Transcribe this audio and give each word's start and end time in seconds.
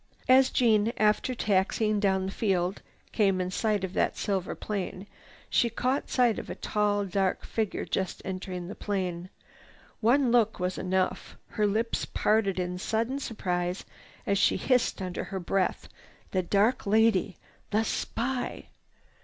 As 0.27 0.49
Jeanne, 0.49 0.93
after 0.97 1.35
taxiing 1.35 1.99
down 1.99 2.25
the 2.25 2.31
field, 2.31 2.81
came 3.11 3.39
in 3.39 3.51
sight 3.51 3.83
of 3.83 3.93
that 3.93 4.17
silver 4.17 4.55
plane, 4.55 5.05
she 5.47 5.69
caught 5.69 6.09
sight 6.09 6.39
of 6.39 6.49
a 6.49 6.55
tall 6.55 7.05
dark 7.05 7.45
figure 7.45 7.85
just 7.85 8.19
entering 8.25 8.67
the 8.67 8.73
plane. 8.73 9.29
One 9.99 10.31
look 10.31 10.59
was 10.59 10.79
enough. 10.79 11.37
Her 11.49 11.67
lips 11.67 12.05
parted 12.05 12.57
in 12.59 12.79
sudden 12.79 13.19
surprise 13.19 13.85
as 14.25 14.39
she 14.39 14.57
hissed 14.57 15.03
under 15.03 15.25
her 15.25 15.39
breath: 15.39 15.87
"The 16.31 16.41
dark 16.41 16.87
lady! 16.87 17.37
The 17.69 17.83
spy!" 17.83 18.69